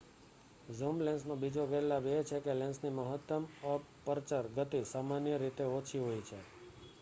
[0.69, 6.21] zoom લેન્સનો બીજો ગેરલાભ એ છે કે લેન્સની મહત્તમ અપર્ચર ગતિ સામાન્ય રીતે ઓછી હોય
[6.23, 6.39] છે